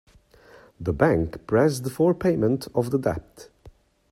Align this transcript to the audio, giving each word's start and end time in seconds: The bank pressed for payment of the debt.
The 0.79 0.93
bank 0.93 1.45
pressed 1.45 1.87
for 1.91 2.15
payment 2.15 2.67
of 2.73 2.89
the 2.89 2.97
debt. 2.97 3.49